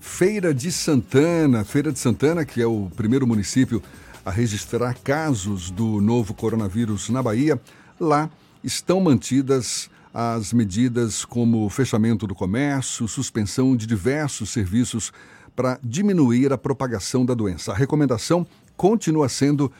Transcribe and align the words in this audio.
Feira 0.00 0.52
de 0.52 0.72
Santana, 0.72 1.64
Feira 1.64 1.92
de 1.92 1.98
Santana, 2.00 2.44
que 2.44 2.60
é 2.60 2.66
o 2.66 2.90
primeiro 2.96 3.24
município 3.24 3.80
a 4.24 4.32
registrar 4.32 4.96
casos 4.98 5.70
do 5.70 6.00
novo 6.00 6.34
coronavírus 6.34 7.08
na 7.08 7.22
Bahia, 7.22 7.60
lá 8.00 8.28
estão 8.64 9.00
mantidas 9.00 9.88
as 10.12 10.52
medidas 10.52 11.24
como 11.24 11.68
fechamento 11.70 12.26
do 12.26 12.34
comércio, 12.34 13.06
suspensão 13.06 13.76
de 13.76 13.86
diversos 13.86 14.50
serviços 14.50 15.12
para 15.54 15.78
diminuir 15.84 16.52
a 16.52 16.58
propagação 16.58 17.24
da 17.24 17.32
doença. 17.32 17.70
A 17.70 17.76
recomendação 17.76 18.44
continua 18.76 19.28
sendo 19.28 19.70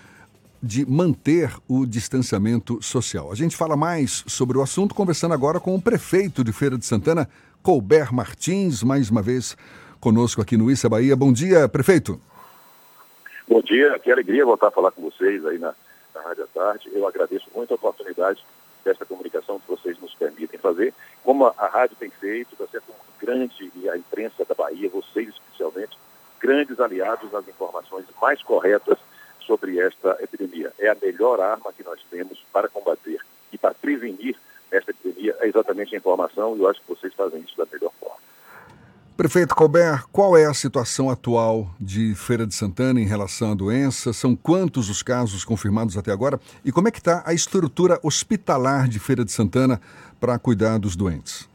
de 0.63 0.89
manter 0.89 1.53
o 1.67 1.85
distanciamento 1.85 2.79
social. 2.81 3.33
A 3.33 3.35
gente 3.35 3.57
fala 3.57 3.77
mais 3.77 4.23
sobre 4.29 4.57
o 4.57 4.63
assunto 4.63 4.95
conversando 4.95 5.35
agora 5.35 5.59
com 5.59 5.75
o 5.75 5.83
prefeito 5.83 6.45
de 6.45 6.53
Feira 6.53 6.79
de 6.79 6.87
Santana, 6.87 7.29
Colbert 7.61 8.15
Martins, 8.15 8.85
mais 8.85 9.11
uma 9.11 9.21
vez 9.21 9.57
conosco 10.07 10.41
aqui 10.41 10.57
no 10.57 10.71
Issa 10.71 10.89
Bahia. 10.89 11.17
Bom 11.17 11.33
dia, 11.33 11.69
prefeito. 11.69 12.21
Bom 13.49 13.61
dia, 13.61 13.99
que 13.99 14.13
alegria 14.13 14.45
voltar 14.45 14.69
a 14.69 14.71
falar 14.71 14.93
com 14.93 15.03
vocês 15.03 15.45
aí 15.45 15.59
na, 15.59 15.75
na 16.15 16.21
Rádio 16.21 16.45
à 16.45 16.47
Tarde. 16.47 16.89
Eu 16.93 17.09
agradeço 17.09 17.47
muito 17.53 17.73
a 17.73 17.75
oportunidade 17.75 18.41
desta 18.85 19.05
comunicação 19.05 19.59
que 19.59 19.67
vocês 19.67 19.99
nos 19.99 20.15
permitem 20.15 20.61
fazer. 20.61 20.95
Como 21.25 21.45
a, 21.45 21.53
a 21.59 21.67
rádio 21.67 21.97
tem 21.99 22.09
feito, 22.09 22.53
está 22.53 22.69
sendo 22.69 22.85
um 22.93 23.19
grande, 23.21 23.73
e 23.75 23.89
a 23.89 23.97
imprensa 23.97 24.45
da 24.45 24.55
Bahia, 24.55 24.89
vocês 24.91 25.29
especialmente, 25.29 25.99
grandes 26.39 26.79
aliados 26.79 27.33
nas 27.33 27.49
informações 27.49 28.05
mais 28.23 28.41
corretas 28.45 28.99
sobre 29.41 29.81
esta 29.81 30.17
epidemia. 30.23 30.73
É 30.79 30.89
a 30.89 30.97
melhor 31.03 31.41
arma 31.41 31.73
que 31.73 31.83
nós 31.83 31.99
temos 32.09 32.39
para 32.53 32.69
combater 32.69 33.19
e 33.53 33.59
para 33.59 33.75
prevenir 33.75 34.37
esta 34.71 34.93
epidemia, 34.93 35.37
é 35.41 35.49
exatamente 35.49 35.97
a 35.97 35.99
informação, 35.99 36.57
e 36.57 36.61
eu 36.61 36.69
acho 36.69 36.81
que 36.81 36.95
vocês 36.95 37.13
fazem 37.13 37.41
isso 37.41 37.57
da 37.57 37.67
melhor 37.73 37.91
forma. 37.99 38.25
Prefeito 39.17 39.57
Colbert, 39.57 40.07
qual 40.13 40.37
é 40.37 40.45
a 40.45 40.53
situação 40.53 41.09
atual 41.09 41.71
de 41.81 42.15
Feira 42.15 42.47
de 42.47 42.55
Santana 42.55 43.01
em 43.01 43.07
relação 43.07 43.53
à 43.53 43.55
doença? 43.55 44.13
São 44.13 44.37
quantos 44.37 44.91
os 44.91 45.03
casos 45.03 45.43
confirmados 45.43 45.97
até 45.97 46.13
agora? 46.13 46.39
E 46.63 46.71
como 46.71 46.87
é 46.87 46.91
que 46.91 46.99
está 46.99 47.23
a 47.25 47.33
estrutura 47.33 47.99
hospitalar 48.03 48.87
de 48.87 48.99
Feira 48.99 49.25
de 49.25 49.33
Santana 49.33 49.81
para 50.21 50.39
cuidar 50.39 50.79
dos 50.79 50.95
doentes? 50.95 51.49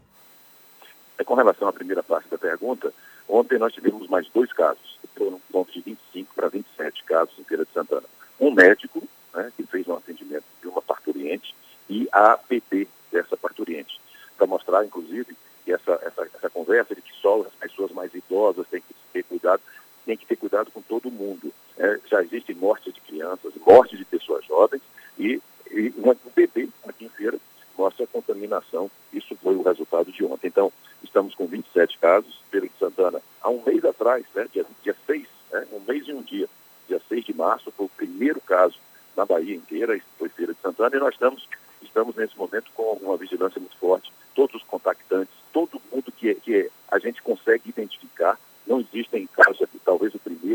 É, 1.19 1.23
com 1.23 1.35
relação 1.35 1.67
à 1.67 1.71
primeira 1.71 2.01
parte 2.01 2.27
da 2.31 2.37
pergunta, 2.39 2.91
ontem 3.29 3.59
nós 3.59 3.71
tivemos 3.73 4.09
mais 4.09 4.27
dois 4.33 4.51
casos, 4.51 4.97
foram 5.15 5.35
um 5.35 5.41
ponto 5.51 5.71
de 5.71 5.81
25 5.81 6.33
para 6.33 6.49
27 6.49 7.03
casos 7.03 7.37
em 7.37 7.43
Feira 7.43 7.63
de 7.63 7.71
Santana. 7.73 8.07
Um 8.39 8.49
médico, 8.49 9.03
né, 9.35 9.51
que 9.55 9.67
fez 9.67 9.87
um 9.87 9.93
atendimento 9.93 10.45
de 10.63 10.67
uma 10.67 10.81
parturiente, 10.81 11.55
e 11.87 12.09
a 12.11 12.31
APP 12.31 12.87
dessa 13.11 13.37
parturiente, 13.37 14.01
para 14.35 14.47
mostrar, 14.47 14.83
inclusive, 14.83 15.37
que 15.61 15.71
essa, 15.71 15.99
essa, 16.03 16.27
essa 16.35 16.49
conversa 16.49 16.95
de 16.95 17.01
que 17.01 17.13
só 17.21 17.41
as 17.41 17.53
pessoas 17.53 17.91
mais 17.91 18.13
idosas 18.13 18.67
têm 18.69 18.81
que 18.81 18.95
ter 19.13 19.23
cuidado, 19.23 19.61
tem 20.05 20.17
que 20.17 20.25
ter 20.25 20.35
cuidado 20.35 20.71
com 20.71 20.81
todo 20.81 21.11
mundo. 21.11 21.53
É, 21.77 21.99
já 22.09 22.21
existem 22.21 22.55
mortes 22.55 22.93
de 22.93 23.01
crianças, 23.01 23.53
mortes 23.65 23.97
de 23.97 24.05
pessoas 24.05 24.45
jovens 24.45 24.81
e, 25.17 25.41
e 25.69 25.93
um 25.97 26.15
bebê 26.35 26.67
aqui 26.87 27.05
em 27.05 27.09
feira 27.09 27.37
mostra 27.77 28.03
a 28.03 28.07
contaminação. 28.07 28.91
Isso 29.13 29.35
foi 29.37 29.55
o 29.55 29.63
resultado 29.63 30.11
de 30.11 30.23
ontem. 30.23 30.47
Então, 30.47 30.71
estamos 31.03 31.33
com 31.33 31.47
27 31.47 31.97
casos. 31.97 32.41
Feira 32.51 32.67
de 32.67 32.77
Santana, 32.77 33.21
há 33.41 33.49
um 33.49 33.63
mês 33.63 33.83
atrás, 33.85 34.25
né, 34.35 34.47
dia, 34.51 34.65
dia 34.83 34.95
6, 35.07 35.25
né, 35.51 35.67
um 35.71 35.79
mês 35.79 36.07
e 36.07 36.13
um 36.13 36.21
dia, 36.21 36.49
dia 36.87 37.01
6 37.07 37.25
de 37.25 37.33
março, 37.33 37.71
foi 37.71 37.85
o 37.85 37.89
primeiro 37.89 38.41
caso 38.41 38.77
na 39.15 39.25
Bahia 39.25 39.55
inteira, 39.55 39.99
foi 40.19 40.29
Feira 40.29 40.53
de 40.53 40.59
Santana, 40.59 40.95
e 40.95 40.99
nós 40.99 41.13
estamos, 41.13 41.47
estamos 41.81 42.15
nesse 42.15 42.37
momento 42.37 42.69
com 42.75 42.99
uma 43.01 43.15
vigilância 43.15 43.59
muito 43.59 43.77
forte. 43.77 44.11
Todos 44.35 44.55
os 44.55 44.63
contactantes 44.63 45.33
todo 45.51 45.81
mundo 45.91 46.11
que, 46.11 46.33
que 46.35 46.69
a 46.89 46.99
gente 46.99 47.21
consegue 47.21 47.69
identificar. 47.69 48.39
Não 48.65 48.79
existem 48.79 49.27
casos 49.27 49.61
aqui, 49.61 49.79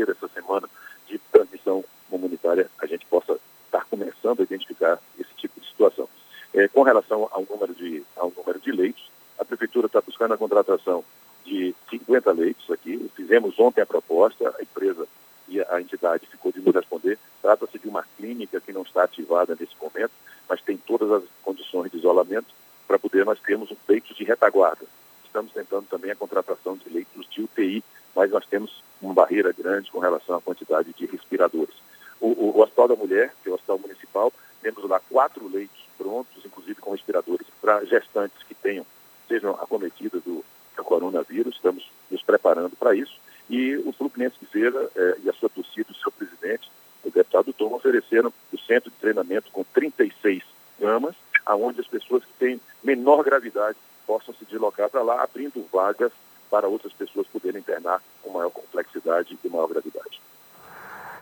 primeiro 0.07 0.11
essa 0.11 0.27
semana, 0.29 0.69
de 1.07 1.17
transmissão 1.31 1.83
comunitária, 2.09 2.69
a 2.79 2.85
gente 2.85 3.05
possa 3.07 3.37
estar 3.65 3.85
começando 3.85 4.39
a 4.39 4.43
identificar 4.43 4.99
esse 5.19 5.33
tipo 5.35 5.59
de 5.59 5.67
situação. 5.67 6.07
É, 6.53 6.67
com 6.67 6.83
relação 6.83 7.27
ao 7.31 7.45
número, 7.49 7.73
de, 7.73 8.03
ao 8.15 8.31
número 8.35 8.59
de 8.59 8.71
leitos, 8.71 9.09
a 9.37 9.45
Prefeitura 9.45 9.87
está 9.87 10.01
buscando 10.01 10.33
a 10.33 10.37
contratação 10.37 11.03
de 11.45 11.75
50 11.89 12.31
leitos 12.31 12.69
aqui. 12.71 13.09
Fizemos 13.15 13.59
ontem 13.59 13.81
a 13.81 13.85
proposta, 13.85 14.55
a 14.57 14.61
empresa 14.61 15.07
e 15.47 15.61
a 15.61 15.79
entidade 15.79 16.27
ficou 16.27 16.51
de 16.51 16.59
nos 16.59 16.73
responder. 16.73 17.19
Trata-se 17.41 17.77
de 17.77 17.87
uma 17.87 18.03
clínica 18.17 18.59
que 18.61 18.73
não 18.73 18.81
está 18.81 19.03
ativada 19.03 19.55
nesse 19.59 19.75
momento, 19.81 20.11
mas 20.49 20.61
tem 20.61 20.77
todas 20.77 21.11
as 21.11 21.23
condições 21.43 21.91
de 21.91 21.97
isolamento 21.97 22.53
para 22.87 22.99
poder 22.99 23.25
nós 23.25 23.39
termos 23.39 23.69
um 23.71 23.75
leitos 23.87 24.15
de 24.15 24.23
retaguarda. 24.23 24.85
Estamos 25.25 25.51
tentando 25.51 25.87
também 25.87 26.11
a 26.11 26.15
contratação 26.15 26.75
de 26.77 26.89
leitos 26.89 27.27
de 27.29 27.43
UTI, 27.43 27.83
mas 28.15 28.31
nós 28.31 28.45
temos 28.47 28.83
uma 28.99 29.13
barreira 29.13 29.51
grande 29.51 29.91
com 29.91 29.99
relação 29.99 30.35
à 30.35 30.41
quantidade 30.57 30.93
de 30.93 31.05
respiradores. 31.05 31.75
O, 32.19 32.27
o, 32.27 32.57
o 32.57 32.61
Hospital 32.61 32.87
da 32.89 32.95
Mulher, 32.95 33.33
que 33.43 33.49
é 33.49 33.51
o 33.51 33.55
Hospital 33.55 33.79
Municipal, 33.79 34.33
temos 34.61 34.83
lá 34.89 34.99
quatro 34.99 35.47
leitos 35.47 35.77
prontos, 35.97 36.43
inclusive 36.45 36.81
com 36.81 36.91
respiradores, 36.91 37.47
para 37.61 37.85
gestantes 37.85 38.41
que 38.43 38.55
tenham, 38.55 38.85
sejam 39.27 39.51
acometidas 39.51 40.21
do, 40.23 40.43
do 40.75 40.83
coronavírus. 40.83 41.55
Estamos 41.55 41.89
nos 42.09 42.23
preparando 42.23 42.75
para 42.75 42.95
isso. 42.95 43.19
E 43.49 43.77
o 43.77 43.91
Fluminense 43.93 44.35
de 44.41 44.65
eh, 44.65 45.17
e 45.23 45.29
a 45.29 45.33
sua 45.33 45.49
torcida, 45.49 45.91
o 45.91 45.95
seu 45.95 46.11
presidente, 46.11 46.69
o 47.03 47.11
deputado 47.11 47.53
Tom, 47.53 47.73
ofereceram 47.73 48.33
o 48.51 48.57
centro 48.59 48.89
de 48.89 48.97
treinamento 48.97 49.51
com 49.51 49.63
36 49.63 50.43
camas, 50.79 51.15
aonde 51.45 51.79
as 51.79 51.87
pessoas 51.87 52.25
que 52.25 52.33
têm 52.33 52.59
menor 52.83 53.23
gravidade 53.23 53.77
possam 54.05 54.33
se 54.33 54.45
deslocar 54.45 54.89
para 54.89 55.01
lá, 55.01 55.21
abrindo 55.21 55.65
vagas 55.71 56.11
para 56.49 56.67
outras 56.67 56.93
pessoas 56.93 57.27
poderem 57.27 57.59
internar 57.59 58.01
com 58.21 58.31
maior 58.31 58.49
complexidade 58.49 59.37
e 59.43 59.49
maior 59.49 59.67
gravidade. 59.67 60.21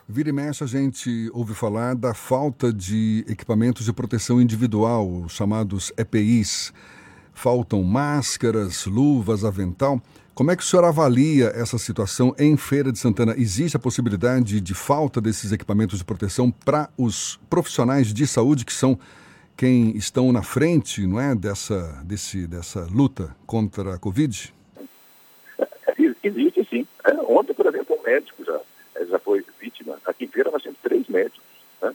Vira 0.08 0.28
e 0.28 0.32
mexe, 0.32 0.62
a 0.62 0.68
gente 0.68 1.28
ouve 1.34 1.52
falar 1.52 1.96
da 1.96 2.14
falta 2.14 2.72
de 2.72 3.24
equipamentos 3.28 3.84
de 3.84 3.92
proteção 3.92 4.40
individual, 4.40 5.04
os 5.24 5.32
chamados 5.32 5.92
EPIs. 5.96 6.72
Faltam 7.34 7.82
máscaras, 7.82 8.86
luvas, 8.86 9.44
avental. 9.44 10.00
Como 10.32 10.52
é 10.52 10.56
que 10.56 10.62
o 10.62 10.64
senhor 10.64 10.84
avalia 10.84 11.46
essa 11.56 11.76
situação 11.76 12.32
em 12.38 12.56
Feira 12.56 12.92
de 12.92 13.00
Santana? 13.00 13.34
Existe 13.36 13.76
a 13.76 13.80
possibilidade 13.80 14.60
de 14.60 14.74
falta 14.74 15.20
desses 15.20 15.50
equipamentos 15.50 15.98
de 15.98 16.04
proteção 16.04 16.52
para 16.52 16.88
os 16.96 17.40
profissionais 17.50 18.14
de 18.14 18.28
saúde 18.28 18.64
que 18.64 18.72
são 18.72 18.96
quem 19.56 19.96
estão 19.96 20.30
na 20.30 20.42
frente, 20.42 21.04
não 21.04 21.20
é, 21.20 21.34
dessa, 21.34 22.00
desse, 22.04 22.46
dessa 22.46 22.86
luta 22.92 23.34
contra 23.44 23.96
a 23.96 23.98
Covid? 23.98 24.54
Existe 26.22 26.64
sim. 26.70 26.86
É, 27.04 27.12
ontem, 27.28 27.54
por 27.54 27.66
exemplo, 27.66 27.96
um 27.98 28.02
médico 28.04 28.44
já, 28.44 28.54
é, 28.54 28.75
já 29.04 29.18
foi 29.18 29.44
vítima. 29.60 29.98
Aqui 30.04 30.24
em 30.24 30.28
Feira 30.28 30.50
nós 30.50 30.62
temos 30.62 30.78
três 30.82 31.06
médicos. 31.08 31.42
Né? 31.80 31.94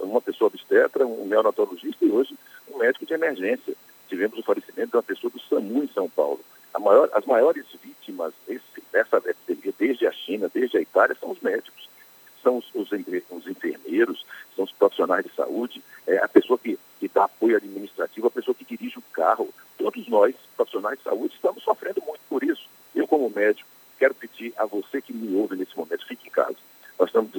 Uma 0.00 0.20
pessoa 0.20 0.48
obstetra, 0.48 1.06
um 1.06 1.26
neonatologista 1.26 2.04
e 2.04 2.10
hoje 2.10 2.36
um 2.72 2.78
médico 2.78 3.06
de 3.06 3.14
emergência. 3.14 3.74
Tivemos 4.08 4.38
o 4.38 4.42
falecimento 4.42 4.90
de 4.90 4.96
uma 4.96 5.02
pessoa 5.02 5.30
do 5.30 5.40
SAMU 5.40 5.84
em 5.84 5.88
São 5.88 6.08
Paulo. 6.08 6.40
Maior, 6.78 7.08
as 7.14 7.24
maiores 7.24 7.64
vítimas 7.82 8.34
desse, 8.46 8.82
dessa 8.92 9.16
epidemia, 9.18 9.72
desde 9.78 10.06
a 10.06 10.12
China, 10.12 10.50
desde 10.52 10.76
a 10.76 10.80
Itália, 10.80 11.16
são 11.18 11.30
os 11.30 11.40
médicos. 11.40 11.88
São 12.42 12.58
os, 12.58 12.66
os, 12.74 12.90
os 12.92 13.46
enfermeiros, 13.46 14.26
são 14.54 14.64
os 14.64 14.72
profissionais 14.72 15.24
de 15.24 15.32
saúde, 15.34 15.82
é, 16.06 16.18
a 16.18 16.28
pessoa 16.28 16.58
que, 16.58 16.78
que 17.00 17.08
dá 17.08 17.24
apoio 17.24 17.56
administrativo, 17.56 18.26
a 18.26 18.30
pessoa 18.30 18.54
que 18.54 18.64
dirige 18.64 18.98
o 18.98 19.02
carro. 19.12 19.48
Todos 19.78 20.06
nós, 20.08 20.34
profissionais 20.56 20.98
de 20.98 21.04
saúde, 21.04 21.34
estamos 21.34 21.62
sofrendo 21.62 22.02
muito 22.06 22.20
por 22.28 22.44
isso. 22.44 22.68
Eu, 22.94 23.08
como 23.08 23.30
médico, 23.30 23.68
quero 23.98 24.14
pedir 24.14 24.52
a 24.56 24.66
você 24.66 25.00
que 25.00 25.12
me 25.12 25.34
ouve 25.36 25.56
nesse 25.56 25.76
momento, 25.76 26.06
fique 26.06 26.28
em 26.28 26.30
casa. 26.30 26.56
Nós 26.98 27.08
estamos 27.08 27.32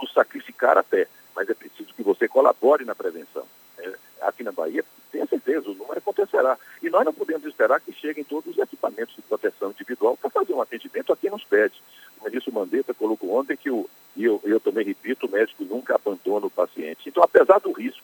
nos 0.00 0.12
sacrificar 0.12 0.76
até, 0.76 1.06
mas 1.34 1.48
é 1.48 1.54
preciso 1.54 1.94
que 1.94 2.02
você 2.02 2.28
colabore 2.28 2.84
na 2.84 2.94
prevenção. 2.94 3.44
É, 3.78 3.94
aqui 4.22 4.42
na 4.42 4.52
Bahia, 4.52 4.84
tenha 5.10 5.26
certeza, 5.26 5.70
o 5.70 5.74
número 5.74 5.98
acontecerá. 5.98 6.58
E 6.82 6.90
nós 6.90 7.04
não 7.04 7.12
podemos 7.12 7.46
esperar 7.46 7.80
que 7.80 7.92
cheguem 7.92 8.24
todos 8.24 8.52
os 8.52 8.62
equipamentos 8.62 9.14
de 9.16 9.22
proteção 9.22 9.70
individual 9.70 10.16
para 10.16 10.30
fazer 10.30 10.52
um 10.52 10.60
atendimento 10.60 11.12
a 11.12 11.16
quem 11.16 11.30
nos 11.30 11.44
pede. 11.44 11.80
O 12.20 12.24
ministro 12.24 12.52
Mandetta 12.52 12.92
colocou 12.92 13.38
ontem 13.38 13.56
que 13.56 13.70
o, 13.70 13.88
e 14.16 14.24
eu, 14.24 14.40
eu 14.44 14.60
também 14.60 14.84
repito, 14.84 15.26
o 15.26 15.30
médico 15.30 15.64
nunca 15.64 15.94
abandona 15.94 16.46
o 16.46 16.50
paciente. 16.50 17.08
Então, 17.08 17.22
apesar 17.22 17.58
do 17.60 17.72
risco, 17.72 18.02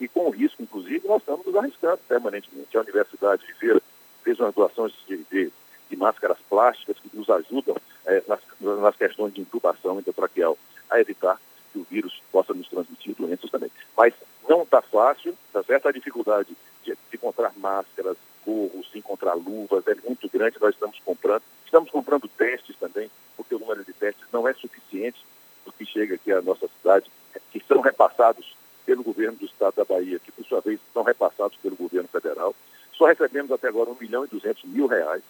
e 0.00 0.08
com 0.08 0.26
o 0.26 0.30
risco, 0.30 0.62
inclusive, 0.62 1.06
nós 1.06 1.22
estamos 1.22 1.46
nos 1.46 1.54
arriscando 1.54 1.98
permanentemente. 2.08 2.76
A 2.76 2.80
Universidade 2.80 3.46
de 3.46 3.54
Feira 3.54 3.80
fez 4.22 4.38
umas 4.40 4.54
doações 4.54 4.92
de, 5.06 5.18
de, 5.30 5.52
de 5.88 5.96
máscaras 5.96 6.38
plásticas 6.48 6.98
que 6.98 7.16
nos 7.16 7.30
ajudam 7.30 7.76
é, 8.06 8.22
nas, 8.26 8.40
nas, 8.60 8.96
questões 8.96 9.32
de 9.32 9.40
intubação 9.40 9.98
endotraqueal 9.98 10.58
a 10.90 11.00
evitar 11.00 11.40
o 11.78 11.86
vírus 11.90 12.20
possa 12.32 12.52
nos 12.54 12.68
transmitir 12.68 13.14
doenças 13.14 13.50
também. 13.50 13.70
Mas 13.96 14.14
não 14.48 14.62
está 14.62 14.80
fácil, 14.82 15.36
está 15.46 15.62
certo? 15.62 15.88
A 15.88 15.92
dificuldade 15.92 16.56
de, 16.84 16.90
de 16.92 17.16
encontrar 17.16 17.52
máscaras, 17.56 18.16
gorros, 18.44 18.90
encontrar 18.94 19.34
luvas 19.34 19.86
é 19.86 19.94
muito 20.06 20.28
grande, 20.28 20.56
nós 20.60 20.74
estamos 20.74 20.98
comprando. 21.04 21.42
Estamos 21.64 21.90
comprando 21.90 22.28
testes 22.28 22.76
também, 22.76 23.10
porque 23.36 23.54
o 23.54 23.58
número 23.58 23.84
de 23.84 23.92
testes 23.92 24.24
não 24.32 24.48
é 24.48 24.54
suficiente 24.54 25.22
do 25.66 25.72
que 25.72 25.84
chega 25.84 26.14
aqui 26.14 26.32
à 26.32 26.40
nossa 26.40 26.66
cidade, 26.68 27.10
que 27.52 27.62
são 27.68 27.80
repassados 27.80 28.56
pelo 28.86 29.02
governo 29.02 29.36
do 29.36 29.44
estado 29.44 29.74
da 29.76 29.84
Bahia, 29.84 30.18
que 30.18 30.32
por 30.32 30.46
sua 30.46 30.62
vez 30.62 30.80
são 30.94 31.02
repassados 31.02 31.58
pelo 31.58 31.76
governo 31.76 32.08
federal. 32.08 32.54
Só 32.94 33.06
recebemos 33.06 33.52
até 33.52 33.68
agora 33.68 33.90
1 33.90 33.96
milhão 34.00 34.24
e 34.24 34.28
200 34.28 34.64
mil 34.64 34.86
reais. 34.86 35.22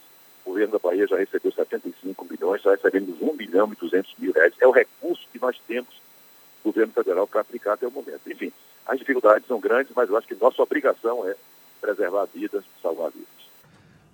O 0.44 0.50
governo 0.50 0.74
da 0.74 0.78
Bahia 0.78 1.08
já 1.08 1.16
recebeu 1.16 1.50
75 1.50 2.24
milhões, 2.24 2.62
só 2.62 2.70
recebemos 2.70 3.20
1 3.20 3.32
milhão 3.34 3.70
e 3.72 3.76
200 3.76 4.14
mil 4.16 4.32
reais. 4.32 4.54
É 4.60 4.66
o 4.66 4.70
recurso 4.70 5.26
que 5.32 5.40
nós 5.40 5.60
temos 5.66 6.00
governo 6.64 6.92
federal 6.92 7.26
para 7.26 7.40
aplicar 7.40 7.74
até 7.74 7.86
o 7.86 7.90
momento. 7.90 8.20
Enfim, 8.26 8.52
as 8.86 8.98
dificuldades 8.98 9.46
são 9.46 9.60
grandes, 9.60 9.92
mas 9.94 10.08
eu 10.08 10.16
acho 10.16 10.26
que 10.26 10.34
nossa 10.34 10.62
obrigação 10.62 11.28
é 11.28 11.34
preservar 11.80 12.26
vidas, 12.34 12.64
salvar 12.82 13.10
vidas. 13.10 13.28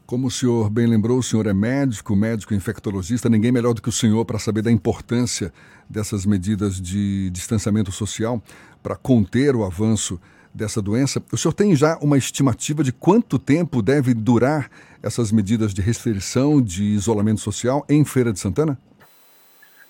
Como 0.06 0.26
o 0.26 0.30
senhor 0.30 0.68
bem 0.68 0.86
lembrou, 0.86 1.18
o 1.18 1.22
senhor 1.22 1.46
é 1.46 1.54
médico, 1.54 2.14
médico 2.14 2.52
infectologista, 2.52 3.28
ninguém 3.28 3.50
melhor 3.50 3.72
do 3.72 3.80
que 3.80 3.88
o 3.88 3.92
senhor 3.92 4.24
para 4.26 4.38
saber 4.38 4.60
da 4.60 4.70
importância 4.70 5.50
dessas 5.88 6.26
medidas 6.26 6.78
de 6.80 7.30
distanciamento 7.30 7.90
social 7.90 8.42
para 8.82 8.96
conter 8.96 9.56
o 9.56 9.64
avanço 9.64 10.20
dessa 10.52 10.82
doença. 10.82 11.22
O 11.32 11.38
senhor 11.38 11.54
tem 11.54 11.74
já 11.74 11.98
uma 12.02 12.18
estimativa 12.18 12.84
de 12.84 12.92
quanto 12.92 13.38
tempo 13.38 13.80
deve 13.80 14.12
durar 14.12 14.70
essas 15.02 15.32
medidas 15.32 15.72
de 15.72 15.80
restrição, 15.80 16.60
de 16.60 16.84
isolamento 16.84 17.40
social 17.40 17.84
em 17.88 18.04
Feira 18.04 18.32
de 18.32 18.38
Santana? 18.38 18.78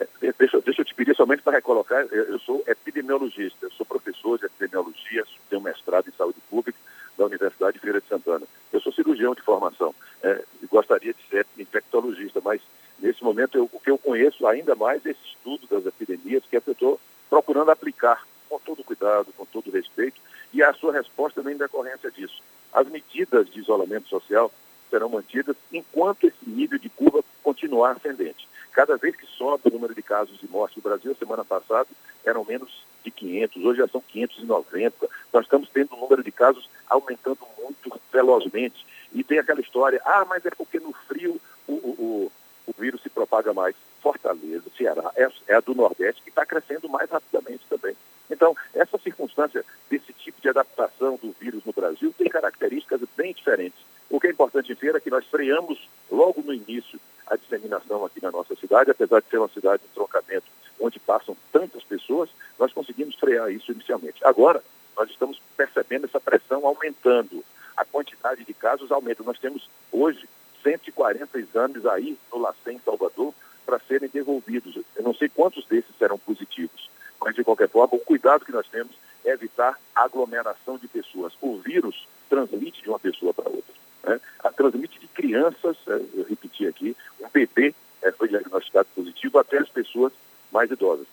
É, 0.00 0.32
deixa, 0.38 0.60
deixa 0.60 0.73
pedir 0.96 1.14
somente 1.16 1.42
para 1.42 1.56
recolocar, 1.56 2.06
eu 2.10 2.38
sou 2.38 2.62
epidemiologista, 2.66 3.68
sou 3.76 3.84
professor 3.84 4.38
de 4.38 4.46
epidemiologia, 4.46 5.24
tenho 5.50 5.62
mestrado 5.62 6.08
em 6.08 6.12
saúde 6.12 6.38
pública 6.48 6.78
da 7.16 7.26
Universidade 7.26 7.74
de 7.74 7.80
Feira 7.80 8.00
de 8.00 8.08
Santana. 8.08 8.46
Eu 8.72 8.80
sou 8.80 8.92
cirurgião 8.92 9.34
de 9.34 9.42
formação 9.42 9.94
é, 10.24 10.42
gostaria 10.70 11.12
de 11.12 11.22
ser 11.28 11.46
infectologista, 11.58 12.40
mas 12.42 12.60
nesse 12.98 13.22
momento 13.22 13.58
eu, 13.58 13.68
o 13.70 13.78
que 13.78 13.90
eu 13.90 13.98
conheço 13.98 14.46
ainda 14.46 14.74
mais 14.74 15.04
é 15.04 15.10
esse 15.10 15.20
estudo 15.26 15.66
das 15.66 15.84
epidemias 15.84 16.42
que 16.48 16.56
é 16.56 16.60
que 16.60 16.70
eu 16.70 16.72
estou 16.72 17.00
procurando 17.28 17.70
aplicar 17.70 18.26
com 18.48 18.58
todo 18.58 18.82
cuidado, 18.82 19.32
com 19.36 19.44
todo 19.44 19.70
respeito, 19.70 20.20
e 20.52 20.62
a 20.62 20.72
sua 20.72 20.92
resposta 20.92 21.42
vem 21.42 21.54
em 21.54 21.58
decorrência 21.58 22.10
disso. 22.10 22.42
As 22.72 22.88
medidas 22.88 23.50
de 23.50 23.60
isolamento 23.60 24.08
social 24.08 24.50
serão 24.88 25.08
mantidas 25.10 25.56
enquanto 25.72 26.24
esse 26.24 26.48
nível 26.48 26.78
de 26.78 26.88
curva 26.88 27.22
continuar 27.42 27.92
ascendente. 27.92 28.48
Cada 28.72 28.96
vez 28.96 29.14
que 29.14 29.26
sobe 29.26 29.62
o 29.68 29.70
número 29.70 29.94
de 29.94 30.02
casos 30.02 30.38
de 30.38 30.48
morte 30.48 30.76
no 30.76 30.82
Brasil, 30.82 31.14
semana 31.16 31.44
passada 31.44 31.88
eram 32.24 32.44
menos 32.44 32.84
de 33.04 33.10
500, 33.10 33.64
hoje 33.64 33.78
já 33.78 33.83
são 33.94 34.00
590. 34.00 35.08
Nós 35.32 35.44
estamos 35.44 35.68
tendo 35.68 35.94
um 35.94 36.00
número 36.00 36.24
de 36.24 36.32
casos 36.32 36.68
aumentando 36.88 37.38
muito 37.62 38.00
velozmente. 38.12 38.84
E 39.12 39.22
tem 39.22 39.38
aquela 39.38 39.60
história, 39.60 40.02
ah, 40.04 40.24
mas 40.28 40.44
é 40.44 40.50
porque 40.50 40.80
no 40.80 40.92
frio 41.06 41.40
o, 41.68 41.72
o, 41.72 42.32
o 42.66 42.74
vírus 42.76 43.00
se 43.02 43.08
propaga 43.08 43.54
mais. 43.54 43.76
Fortaleza, 44.02 44.64
Ceará, 44.76 45.12
é, 45.16 45.26
é 45.48 45.54
a 45.54 45.60
do 45.60 45.74
Nordeste 45.74 46.20
que 46.22 46.28
está 46.28 46.44
crescendo 46.44 46.88
mais 46.88 47.08
rapidamente 47.08 47.64
também. 47.70 47.96
Então, 48.30 48.54
essa 48.74 48.98
circunstância 48.98 49.64
desse 49.88 50.12
tipo 50.12 50.40
de 50.42 50.48
adaptação 50.48 51.18
do 51.22 51.34
vírus 51.40 51.64
no 51.64 51.72
Brasil 51.72 52.12
tem 52.16 52.28
características 52.28 53.00
bem 53.16 53.32
diferentes. 53.32 53.78
O 54.10 54.20
que 54.20 54.26
é 54.26 54.30
importante 54.30 54.74
ver 54.74 54.94
é 54.94 55.00
que 55.00 55.10
nós 55.10 55.24
freamos 55.26 55.88
logo 56.10 56.42
no 56.42 56.52
início 56.52 57.00
a 57.26 57.36
disseminação 57.36 58.04
aqui 58.04 58.22
na 58.22 58.30
nossa 58.30 58.54
cidade, 58.56 58.90
apesar 58.90 59.20
de 59.20 59.28
ser 59.28 59.38
uma 59.38 59.48
cidade 59.48 59.82
de 59.82 59.88
trocamento 59.94 60.46
onde 60.78 60.98
passam 60.98 61.36
tantas 61.54 61.84
pessoas, 61.84 62.28
nós 62.58 62.72
conseguimos 62.72 63.14
frear 63.14 63.48
isso 63.52 63.70
inicialmente. 63.70 64.24
Agora, 64.24 64.60
nós 64.96 65.08
estamos 65.08 65.40
percebendo 65.56 66.06
essa 66.06 66.20
pressão 66.20 66.66
aumentando. 66.66 67.44
A 67.76 67.84
quantidade 67.84 68.44
de 68.44 68.52
casos 68.52 68.90
aumenta. 68.90 69.22
Nós 69.22 69.38
temos 69.38 69.70
hoje 69.92 70.28
140 70.64 71.38
exames 71.38 71.86
aí 71.86 72.18
no 72.32 72.40
LACEN 72.40 72.80
Salvador 72.84 73.32
para 73.64 73.78
serem 73.78 74.08
devolvidos. 74.08 74.76
Eu 74.96 75.04
não 75.04 75.14
sei 75.14 75.28
quantos 75.28 75.64
desses 75.66 75.96
serão 75.96 76.18
positivos, 76.18 76.90
mas 77.20 77.36
de 77.36 77.44
qualquer 77.44 77.68
forma, 77.68 77.94
o 77.94 78.00
cuidado 78.00 78.44
que 78.44 78.52
nós 78.52 78.66
temos 78.68 78.92
é 79.24 79.30
evitar 79.30 79.78
aglomeração 79.94 80.76
de 80.76 80.88
pessoas. 80.88 81.32
O 81.40 81.58
vírus 81.58 82.06
transmite 82.28 82.82
de 82.82 82.88
uma 82.88 82.98
pessoa 82.98 83.32
para 83.32 83.48
outra. 83.48 83.74
Né? 84.02 84.20
A 84.40 84.50
transmite 84.50 84.98
de 84.98 85.06
crianças, 85.08 85.76
é, 85.86 86.00
eu 86.14 86.26
repeti 86.28 86.66
aqui, 86.66 86.96
um 87.20 87.28
bebê 87.32 87.74
é, 88.02 88.10
foi 88.12 88.28
diagnosticado 88.28 88.88
positivo 88.94 89.38
até 89.38 89.58
as 89.58 89.68
pessoas 89.68 90.12
mais 90.52 90.70
idosas. 90.70 91.06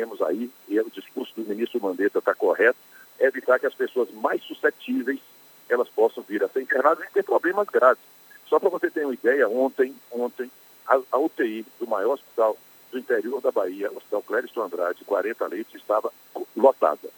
Queremos 0.00 0.22
aí, 0.22 0.50
e 0.66 0.78
é 0.78 0.82
o 0.82 0.88
discurso 0.88 1.30
do 1.36 1.46
ministro 1.46 1.78
Mandetta 1.78 2.20
está 2.20 2.34
correto, 2.34 2.78
é 3.18 3.26
evitar 3.26 3.60
que 3.60 3.66
as 3.66 3.74
pessoas 3.74 4.10
mais 4.14 4.42
suscetíveis 4.44 5.20
elas 5.68 5.90
possam 5.90 6.22
vir 6.22 6.42
a 6.42 6.48
ser 6.48 6.62
internadas 6.62 7.04
e 7.04 7.12
ter 7.12 7.22
problemas 7.22 7.68
graves. 7.68 8.02
Só 8.48 8.58
para 8.58 8.70
você 8.70 8.90
ter 8.90 9.04
uma 9.04 9.12
ideia, 9.12 9.46
ontem, 9.46 9.94
ontem, 10.10 10.50
a, 10.86 10.98
a, 11.12 11.18
UTI 11.18 11.66
do 11.78 11.86
maior 11.86 12.14
hospital 12.14 12.56
do 12.90 12.98
interior 12.98 13.42
da 13.42 13.52
Bahia, 13.52 13.92
o 13.92 13.98
Hospital 13.98 14.22
Clériston 14.22 14.62
Andrade, 14.62 15.04
40 15.04 15.46
leitos, 15.48 15.74
estava 15.74 16.10
lotada. 16.56 17.10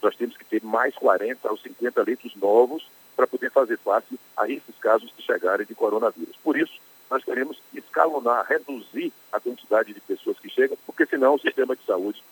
Nós 0.00 0.14
temos 0.14 0.36
que 0.36 0.44
ter 0.44 0.62
mais 0.62 0.94
40 0.94 1.50
ou 1.50 1.58
50 1.58 2.00
leitos 2.04 2.36
novos 2.36 2.88
para 3.16 3.26
poder 3.26 3.50
fazer 3.50 3.76
face 3.78 4.20
a 4.36 4.48
esses 4.48 4.78
casos 4.78 5.12
que 5.16 5.22
chegarem 5.22 5.66
de 5.66 5.74
coronavírus. 5.74 6.36
Por 6.44 6.56
isso, 6.56 6.78
nós 7.10 7.24
queremos 7.24 7.60
escalonar, 7.74 8.46
reduzir 8.46 9.12
a 9.32 9.40
quantidade 9.40 9.92
de 9.92 10.00
pessoas 10.00 10.38
que 10.38 10.48
chegam, 10.48 10.78
porque 10.86 11.04
senão 11.20 11.34
o 11.34 11.38
sistema 11.38 11.76
de 11.76 11.84
saúde 11.84 12.22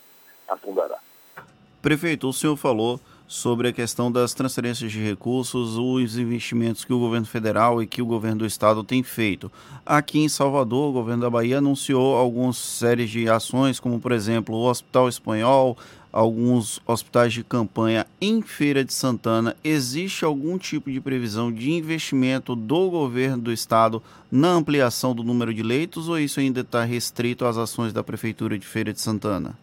afundará. 0.47 0.97
Prefeito, 1.79 2.27
o 2.27 2.33
senhor 2.33 2.57
falou 2.57 2.99
sobre 3.27 3.67
a 3.67 3.71
questão 3.71 4.11
das 4.11 4.33
transferências 4.33 4.91
de 4.91 4.99
recursos, 4.99 5.77
os 5.77 6.17
investimentos 6.17 6.83
que 6.83 6.91
o 6.91 6.97
governo 6.97 7.27
federal 7.27 7.81
e 7.81 7.85
que 7.85 8.01
o 8.01 8.05
governo 8.05 8.39
do 8.39 8.45
estado 8.47 8.83
tem 8.83 9.03
feito. 9.03 9.51
Aqui 9.85 10.19
em 10.19 10.27
Salvador, 10.27 10.89
o 10.89 10.91
governo 10.91 11.21
da 11.21 11.29
Bahia 11.29 11.59
anunciou 11.59 12.15
algumas 12.15 12.57
séries 12.57 13.11
de 13.11 13.29
ações, 13.29 13.79
como 13.79 13.99
por 13.99 14.11
exemplo 14.11 14.55
o 14.55 14.67
Hospital 14.67 15.07
Espanhol, 15.07 15.77
alguns 16.11 16.81
hospitais 16.85 17.33
de 17.33 17.43
campanha 17.43 18.05
em 18.19 18.41
Feira 18.41 18.83
de 18.83 18.93
Santana. 18.93 19.55
Existe 19.63 20.25
algum 20.25 20.57
tipo 20.57 20.89
de 20.89 20.99
previsão 20.99 21.51
de 21.51 21.71
investimento 21.71 22.55
do 22.55 22.89
governo 22.89 23.43
do 23.43 23.51
estado 23.51 24.01
na 24.31 24.49
ampliação 24.49 25.13
do 25.13 25.23
número 25.23 25.53
de 25.53 25.63
leitos 25.63 26.09
ou 26.09 26.17
isso 26.17 26.39
ainda 26.39 26.61
está 26.61 26.83
restrito 26.83 27.45
às 27.45 27.57
ações 27.57 27.93
da 27.93 28.03
Prefeitura 28.03 28.57
de 28.57 28.65
Feira 28.65 28.91
de 28.91 28.99
Santana? 28.99 29.55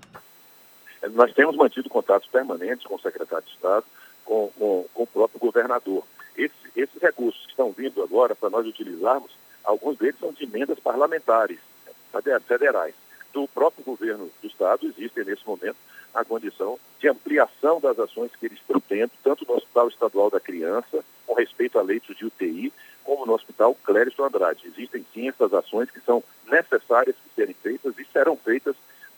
Nós 1.13 1.33
temos 1.35 1.57
mantido 1.57 1.89
contatos 1.89 2.29
permanentes 2.29 2.87
com 2.87 2.97
o 2.97 3.01
secretário 3.01 3.45
de 3.45 3.53
Estado, 3.53 3.85
com, 4.25 4.51
com, 4.59 4.85
com 4.93 5.03
o 5.03 5.07
próprio 5.07 5.39
governador. 5.39 6.05
Esse, 6.37 6.55
esses 6.75 7.01
recursos 7.01 7.41
que 7.45 7.51
estão 7.51 7.73
vindo 7.73 8.03
agora 8.03 8.35
para 8.35 8.51
nós 8.51 8.67
utilizarmos, 8.67 9.31
alguns 9.65 9.97
deles 9.99 10.19
são 10.19 10.33
de 10.33 10.45
emendas 10.45 10.79
parlamentares, 10.81 11.59
federais. 12.47 12.95
Do 13.33 13.47
próprio 13.49 13.85
governo 13.85 14.31
do 14.41 14.49
Estado 14.49 14.87
existem 14.87 15.25
nesse 15.25 15.47
momento 15.47 15.77
a 16.17 16.25
condição 16.25 16.79
de 16.99 17.09
ampliação 17.09 17.79
das 17.79 17.99
ações 17.99 18.35
que 18.35 18.47
eles 18.47 18.59
estão 18.59 18.81
tendo, 18.81 19.11
tanto 19.23 19.45
no 19.47 19.55
Hospital 19.55 19.89
Estadual 19.89 20.31
da 20.31 20.41
Criança, 20.41 21.05
com 21.27 21.35
respeito 21.35 21.79
a 21.79 21.83
leitos 21.83 22.17
de 22.17 22.25
UTI, 22.25 22.73
como 23.05 23.27
no 23.27 23.35
Hospital 23.35 23.77
Clériston 23.85 24.25
Andrade. 24.25 24.67
Existem 24.67 25.05
sim 25.13 25.29
essas 25.29 25.53
ações 25.53 25.91
que 25.91 26.01
são 26.01 26.25
necessárias 26.51 27.15
de 27.15 27.35
serem 27.35 27.55
feitas 27.63 27.99
e 27.99 28.05
serão 28.07 28.35
feitas 28.37 28.75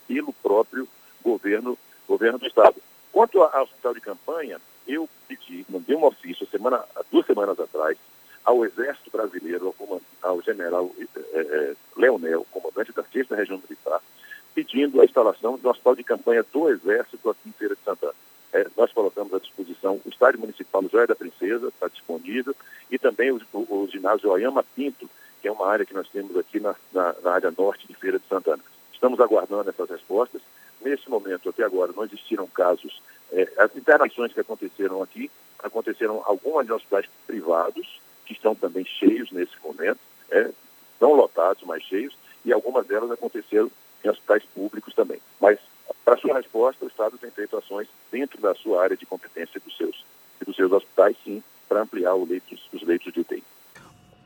pelo 0.09 0.33
próprio 0.33 0.89
governo, 1.23 1.79
governo 2.09 2.39
do 2.39 2.47
Estado. 2.47 2.77
Quanto 3.13 3.41
ao 3.43 3.63
hospital 3.63 3.95
de 3.95 4.01
campanha, 4.01 4.61
eu 4.87 5.09
pedi, 5.29 5.65
mandei 5.69 5.95
um 5.95 6.05
ofício 6.05 6.49
semana, 6.49 6.85
duas 7.13 7.27
semanas 7.27 7.61
atrás 7.61 7.97
ao 8.45 8.65
Exército 8.65 9.11
Brasileiro, 9.11 9.73
ao, 9.79 10.01
ao 10.23 10.43
general 10.43 10.91
é, 11.33 11.39
é, 11.39 11.75
Leonel, 11.97 12.45
comandante 12.51 12.93
da 12.93 13.05
6 13.05 13.29
Região 13.29 13.59
Militar, 13.59 14.01
instalação 15.49 15.57
do 15.57 15.69
hospital 15.69 15.97
de 15.97 16.05
campanha 16.05 16.45
do 16.53 16.69
Exército 16.69 17.31
aqui 17.31 17.49
em 17.49 17.53
Feira 17.53 17.75
de 17.75 17.83
Santana. 17.83 18.13
É, 18.53 18.67
nós 18.77 18.93
colocamos 18.93 19.33
à 19.33 19.39
disposição 19.39 20.01
o 20.05 20.09
estádio 20.09 20.41
municipal 20.41 20.83
Joia 20.91 21.07
da 21.07 21.15
Princesa, 21.15 21.69
está 21.69 21.89
disponível, 21.89 22.55
e 22.91 22.99
também 22.99 23.31
o, 23.31 23.41
o, 23.53 23.83
o 23.83 23.89
ginásio 23.91 24.31
Oyama 24.31 24.65
Pinto, 24.75 25.09
que 25.41 25.49
é 25.49 25.53
uma 25.53 25.69
área 25.69 25.85
que 25.85 25.95
nós 25.95 26.09
temos 26.09 26.37
aqui 26.37 26.59
na, 26.59 26.75
na, 26.93 27.15
na 27.23 27.33
área 27.33 27.53
norte 27.57 27.87
de 27.87 27.95
Feira 27.95 28.19
de 28.19 28.27
Santana. 28.27 28.63
Estamos 28.93 29.21
aguardando 29.21 29.69
essas 29.71 29.89
respostas. 29.89 30.41
Nesse 30.81 31.09
momento, 31.11 31.49
até 31.49 31.65
agora, 31.65 31.93
não 31.95 32.05
existiram 32.05 32.47
casos. 32.47 33.03
É, 33.33 33.49
as 33.59 33.75
internações 33.77 34.33
que 34.33 34.41
aconteceram 34.41 35.03
aqui, 35.03 35.31
aconteceram 35.59 36.23
algumas 36.25 36.67
em 36.67 36.73
hospitais 36.73 37.07
privados, 37.27 38.01
que 38.25 38.33
estão 38.33 38.55
também 38.55 38.85
cheios 38.85 39.31
nesse 39.31 39.55
momento, 39.63 39.99
é, 40.31 40.51
não 41.01 41.13
lotados, 41.13 41.63
mas 41.65 41.83
cheios, 41.83 42.17
e 42.45 42.53
algumas 42.53 42.87
delas 42.87 43.11
aconteceram 43.11 43.71
em 44.05 44.09
hospitais 44.09 44.43
públicos 44.55 44.95
também. 44.95 45.21
Mas, 45.41 45.59
para 46.05 46.17
sua 46.17 46.37
resposta, 46.37 46.85
o 46.85 46.89
Estado 46.89 47.19
tem 47.19 47.31
feito 47.31 47.57
ações 47.57 47.89
dentro 48.11 48.41
da 48.41 48.55
sua 48.55 48.83
área 48.83 48.97
de 48.97 49.07
competência 49.07 49.61
dos 49.65 49.77
seus, 49.77 50.05
dos 50.45 50.57
seus 50.57 50.73
hospitais, 50.73 51.17
sim, 51.25 51.43
para 51.69 51.83
ampliar 51.83 52.15
leitos, 52.15 52.61
os 52.73 52.83
leitos 52.83 53.13
de 53.13 53.21
UTI. 53.21 53.43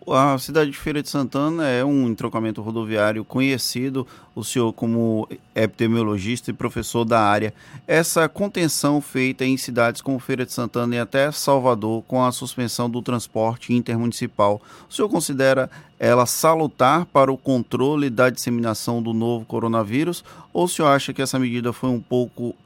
A 0.09 0.37
cidade 0.37 0.73
de 0.73 0.76
Feira 0.76 1.00
de 1.00 1.09
Santana 1.09 1.68
é 1.68 1.85
um 1.85 2.09
entrocamento 2.09 2.61
rodoviário 2.61 3.25
conhecido, 3.25 4.06
o 4.35 4.42
senhor 4.42 4.73
como 4.73 5.28
epidemiologista 5.54 6.50
e 6.50 6.54
professor 6.54 7.04
da 7.04 7.21
área. 7.21 7.54
Essa 7.87 8.28
contenção 8.28 9.00
feita 9.00 9.44
em 9.44 9.56
cidades 9.56 10.00
como 10.00 10.18
Feira 10.18 10.44
de 10.44 10.52
Santana 10.52 10.97
e 10.97 10.99
até 10.99 11.30
Salvador, 11.30 12.02
com 12.02 12.25
a 12.25 12.32
suspensão 12.32 12.90
do 12.90 13.00
transporte 13.00 13.73
intermunicipal, 13.73 14.61
o 14.90 14.92
senhor 14.92 15.09
considera 15.09 15.71
ela 16.00 16.26
salutar 16.26 17.06
para 17.06 17.30
o 17.30 17.38
controle 17.38 18.11
da 18.11 18.28
disseminação 18.28 19.00
do 19.00 19.12
novo 19.12 19.47
coronavírus 19.47 20.25
ou 20.52 20.64
o 20.64 20.68
senhor 20.68 20.88
acha 20.88 21.12
que 21.12 21.23
essa 21.23 21.38
medida 21.38 21.73
foi 21.73 21.90
um 21.90 22.00
pouco 22.00 22.56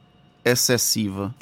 excessiva? 0.43 1.33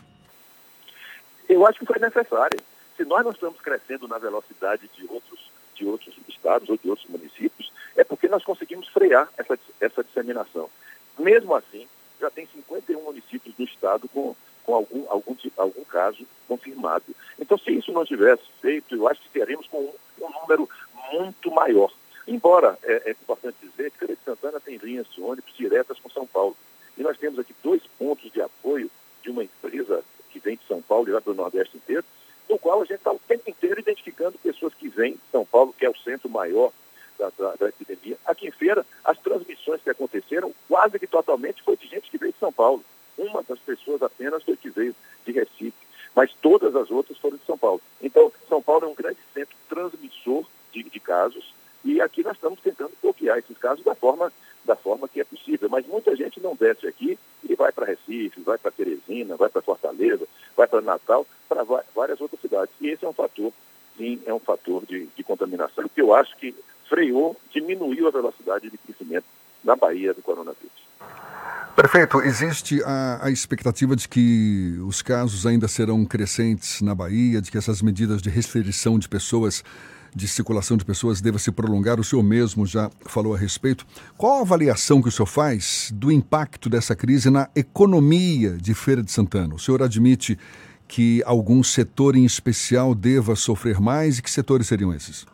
Eu 1.47 1.65
acho 1.65 1.79
que 1.79 1.85
foi 1.85 1.99
necessária. 1.99 2.59
Se 2.97 3.05
nós 3.05 3.23
não 3.23 3.31
estamos 3.31 3.61
crescendo 3.61 4.07
na 4.07 4.17
velocidade 4.17 4.89
de 4.93 5.05
outros 5.07 5.44
de 5.75 5.86
outros 5.86 6.15
estados 6.27 6.70
ou 6.70 6.77
de 6.77 6.89
outros 6.89 7.08
municípios, 7.10 7.72
é 7.96 8.03
porque 8.03 8.27
nós 8.27 8.44
conseguimos 8.44 8.88
frear 8.89 9.29
essa, 9.38 9.58
essa 9.79 10.03
disseminação. 10.03 10.70
Mesmo 11.17 11.55
assim, 11.55 11.88
já 12.20 12.29
tem 12.29 12.48
51 12.48 13.01
municípios 13.01 13.55
do 13.55 13.63
estado 13.63 14.08
com, 14.10 14.36
com 14.63 14.75
algum, 14.75 15.05
algum, 15.10 15.36
algum 15.58 15.84
caso 15.86 16.25
confirmado. 16.48 17.05
Então, 17.39 17.58
se 17.58 17.72
isso 17.72 17.91
não 17.91 18.05
tivesse 18.05 18.44
feito, 18.62 18.96
eu 18.96 19.08
acho 19.08 19.22
que 19.22 19.29
teríamos 19.29 19.67
com 19.67 19.79
um, 19.79 20.25
um 20.25 20.41
número 20.41 20.70
muito 21.12 21.51
maior. 21.51 21.91
Embora, 22.27 22.77
é, 22.84 23.10
é 23.10 23.12
importante 23.12 23.58
dizer 23.62 23.91
que 23.91 24.00
Feira 24.00 24.15
de 24.15 24.24
Santana 24.24 24.60
tem 24.60 24.77
linhas 24.77 25.08
de 25.12 25.22
ônibus 25.22 25.53
diretas 25.55 26.00
com 26.00 26.10
São 26.10 26.25
Paulo. 26.25 26.55
E 26.98 27.03
nós 27.03 27.17
temos 27.17 27.38
aqui 27.38 27.53
dois 27.63 27.84
pontos 28.00 28.32
de 28.32 28.41
apoio 28.41 28.89
de 29.22 29.29
uma 29.29 29.44
empresa 29.44 30.03
que 30.32 30.39
vem 30.39 30.55
de 30.55 30.65
São 30.67 30.82
Paulo 30.82 31.08
e 31.08 31.12
vai 31.12 31.22
para 31.22 31.32
o 31.32 31.36
Nordeste 31.36 31.77
inteiro, 31.77 32.03
no 32.50 32.58
qual 32.58 32.82
a 32.82 32.86
gente 32.86 32.98
está 32.98 33.12
o 33.12 33.20
tempo 33.27 33.50
inteiro 33.50 33.79
identificando 33.79 34.38
pessoas 34.38 34.74
que 34.74 34.88
vêm 34.88 35.13
de 35.13 35.20
São 35.32 35.46
Paulo, 36.19 36.29
que 36.29 36.29
o 36.29 36.29
centro 36.29 36.29
maior 36.29 36.72
da, 37.17 37.31
da, 37.38 37.55
da, 37.55 37.69
epidemia. 37.69 38.17
Aqui 38.25 38.48
em 38.48 38.51
Feira, 38.51 38.86
as 39.03 39.17
transmissões 39.19 39.81
que 39.81 39.89
aconteceram 39.89 40.53
quase 40.67 41.00
que 41.00 41.07
totalmente 41.07 41.63
foi 41.63 41.77
de 41.77 41.88
gente 41.88 42.10
que 42.10 42.17
veio 42.17 42.34
de 42.34 42.39
São 42.39 42.51
Paulo. 42.51 42.84
Uma 43.17 43.41
das 43.43 43.60
pessoas 43.60 44.01
apenas 44.01 44.43
foi 44.43 44.57
que 44.57 44.69
veio 44.69 44.95
de 45.25 45.31
Recife, 45.31 45.74
mas 46.13 46.34
todas 46.41 46.75
as 46.75 46.91
outras 46.91 47.17
foram 47.17 47.38
de 47.38 47.45
São 47.45 47.57
Paulo. 47.57 47.81
Então, 48.01 48.31
São 48.50 48.62
Paulo 48.62 48.86
é 48.86 48.89
um 48.89 48.95
grande 48.95 49.19
centro 49.34 49.55
transmissor 49.69 50.45
de, 50.74 50.84
de 50.84 51.00
casos 51.00 51.53
e 51.84 52.01
aqui 52.01 52.24
nós 52.24 52.36
estamos 52.36 52.60
tentando 52.60 52.91
bloquear 53.01 53.38
esses 53.38 53.57
casos 53.57 53.86
da 53.86 53.95
forma 53.95 54.31
que 55.15 55.22
é 55.22 55.24
possível. 55.24 55.69
Mas 55.69 55.88
muita 55.88 56.15
gente 56.15 56.41
não 56.41 56.55
desce 56.55 56.88
aqui 56.88 57.17
e 57.48 57.55
vai 57.55 57.72
para 57.72 57.86
Recife, 57.86 58.41
vai 58.41 58.57
para 58.57 58.72
Teresina, 58.72 59.38
vai 59.38 59.50
para 59.50 59.62
Fortaleza, 59.62 60.27
vai 60.57 60.67
para 60.67 60.81
Natal, 60.81 61.25
para 61.48 61.63
várias 61.63 62.19
outras 62.19 62.41
cidades. 62.41 62.74
E 62.81 62.89
esse 62.89 63.05
é 63.05 63.07
um 63.07 63.13
fator, 63.13 63.53
sim, 63.98 64.22
é 64.25 64.34
um 64.34 64.39
fator 64.39 64.86
de, 64.86 65.05
de 65.05 65.24
contaminação 65.24 65.88
que 65.88 66.01
eu 66.01 66.13
acho 66.13 66.36
que 66.38 66.53
freou, 66.89 67.36
diminuiu 67.51 68.07
a 68.07 68.12
velocidade 68.12 68.69
de 68.69 68.77
crescimento 68.77 69.25
na 69.63 69.75
Bahia 69.75 70.13
do 70.13 70.22
coronavírus. 70.22 70.86
Prefeito, 71.75 72.04
existe 72.22 72.84
a, 72.84 73.25
a, 73.25 73.31
expectativa 73.31 73.95
de 73.95 74.07
que 74.07 74.77
os 74.86 75.01
casos 75.01 75.45
ainda 75.45 75.67
serão 75.67 76.05
crescentes 76.05 76.81
na 76.81 76.93
Bahia, 76.93 77.41
de 77.41 77.50
que 77.50 77.57
essas 77.57 77.81
medidas 77.81 78.22
de 78.22 78.29
restrição 78.29 79.00
de 79.00 79.10
pessoas, 79.10 79.63
de 80.15 80.27
circulação 80.27 80.77
de 80.77 80.86
pessoas, 80.86 81.19
deva 81.22 81.39
se 81.39 81.51
prolongar. 81.51 82.00
O 82.00 82.03
senhor 82.03 82.22
mesmo 82.22 82.65
já 82.65 82.91
falou 83.01 83.34
a 83.34 83.38
respeito. 83.38 83.86
Qual 84.17 84.38
a 84.38 84.41
avaliação 84.41 85.01
que 85.01 85.10
o 85.10 85.12
senhor 85.12 85.25
faz 85.25 85.91
do 85.93 86.12
impacto 86.12 86.69
dessa 86.69 86.95
crise 86.95 87.29
na 87.29 87.50
economia 87.55 88.51
de 88.51 88.74
Feira 88.74 89.01
de 89.01 89.12
Santana? 89.12 89.55
O 89.55 89.60
senhor 89.60 89.81
admite 89.81 90.38
que 90.88 91.24
algum 91.25 91.63
setor 91.63 92.15
em 92.15 92.25
especial 92.25 92.93
deva 92.93 93.36
sofrer 93.36 93.79
mais 93.81 94.19
e 94.19 94.22
que 94.22 94.29
setores 94.29 94.67
seriam 94.67 94.93
esses? 94.93 95.25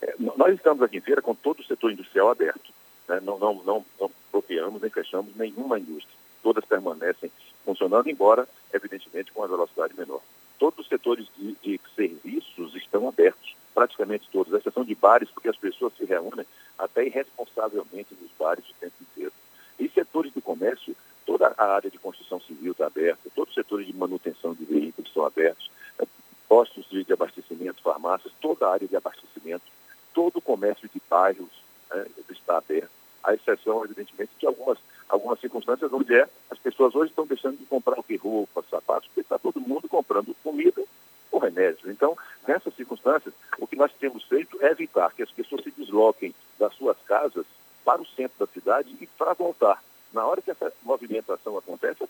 É, 0.00 0.14
nós 0.18 0.54
estamos 0.54 0.82
aqui 0.82 0.96
em 0.96 1.02
feira 1.02 1.20
com 1.20 1.34
todo 1.34 1.60
o 1.60 1.64
setor 1.64 1.92
industrial 1.92 2.30
aberto. 2.30 2.72
Né? 3.08 3.20
Não, 3.22 3.38
não, 3.38 3.62
não, 3.64 3.84
não 4.00 4.10
bloqueamos 4.32 4.80
nem 4.80 4.90
fechamos 4.90 5.36
nenhuma 5.36 5.78
indústria. 5.78 6.16
Todas 6.42 6.64
permanecem 6.64 7.30
funcionando, 7.64 8.08
embora, 8.08 8.48
evidentemente, 8.72 9.30
com 9.30 9.40
uma 9.40 9.48
velocidade 9.48 9.94
menor. 9.96 10.20
Todos 10.58 10.80
os 10.80 10.88
setores 10.88 11.26
de, 11.36 11.54
de 11.62 11.80
serviços 11.94 12.74
estão 12.74 13.08
abertos, 13.08 13.54
praticamente 13.74 14.28
todos, 14.32 14.52
à 14.52 14.58
exceção 14.58 14.84
de 14.84 14.94
bares, 14.94 15.30
porque 15.30 15.48
as 15.48 15.56
pessoas 15.56 15.92
se 15.96 16.04
reúnem 16.04 16.46
até 16.78 17.06
irresponsavelmente 17.06 18.16
nos 18.20 18.30
bares 18.38 18.68
o 18.68 18.74
tempo 18.80 18.94
inteiro. 19.00 19.32
E 19.78 19.88
setores 19.88 20.32
do 20.32 20.42
comércio, 20.42 20.96
toda 21.24 21.54
a 21.56 21.74
área 21.74 21.90
de 21.90 21.98
construção 21.98 22.40
civil 22.40 22.72
está 22.72 22.86
aberta, 22.86 23.30
todos 23.34 23.50
os 23.50 23.54
setores 23.54 23.86
de 23.86 23.92
manutenção 23.92 24.54
de 24.54 24.64
veículos 24.64 25.08
estão 25.08 25.24
abertos, 25.24 25.70
postos 26.48 26.86
de 26.90 27.12
abastecimento, 27.12 27.82
farmácias, 27.82 28.32
toda 28.40 28.66
a 28.66 28.72
área 28.72 28.86
de 28.86 28.96
abastecimento 28.96 29.64
todo 30.12 30.38
o 30.38 30.42
comércio 30.42 30.88
de 30.88 31.00
bairros 31.08 31.50
né, 31.90 32.06
está 32.30 32.58
aberto, 32.58 32.90
à 33.22 33.34
exceção, 33.34 33.84
evidentemente, 33.84 34.32
de 34.38 34.46
algumas, 34.46 34.78
algumas 35.08 35.40
circunstâncias 35.40 35.92
onde 35.92 36.14
é, 36.14 36.28
as 36.50 36.58
pessoas 36.58 36.94
hoje 36.94 37.10
estão 37.10 37.26
deixando 37.26 37.56
de 37.56 37.66
comprar 37.66 37.98
o 37.98 38.02
que 38.02 38.16
roupa, 38.16 38.64
sapatos, 38.70 39.08
porque 39.08 39.20
está 39.20 39.38
todo 39.38 39.60
mundo 39.60 39.88
comprando 39.88 40.34
comida 40.42 40.82
ou 41.30 41.40
remédio. 41.40 41.90
Então, 41.90 42.16
nessas 42.46 42.74
circunstâncias, 42.74 43.32
o 43.58 43.66
que 43.66 43.76
nós 43.76 43.92
temos 43.98 44.24
feito 44.24 44.58
é 44.60 44.70
evitar 44.70 45.12
que 45.12 45.22
as 45.22 45.30
pessoas 45.30 45.62
se 45.62 45.70
desloquem 45.70 46.34
das 46.58 46.74
suas 46.74 46.96
casas 47.06 47.46
para 47.84 48.02
o 48.02 48.06
centro 48.06 48.38
da 48.38 48.52
cidade 48.52 48.94
e 49.00 49.06
para 49.06 49.32
voltar. 49.32 49.82
Na 50.12 50.26
hora 50.26 50.42
que 50.42 50.50
essa 50.50 50.72
movimentação 50.82 51.56
acontece, 51.56 52.02